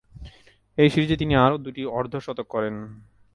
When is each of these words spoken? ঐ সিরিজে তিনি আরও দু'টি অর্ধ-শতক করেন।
ঐ 0.77 0.89
সিরিজে 0.89 1.17
তিনি 1.17 1.33
আরও 1.35 1.57
দু'টি 1.57 1.85
অর্ধ-শতক 1.89 2.47
করেন। 2.47 2.75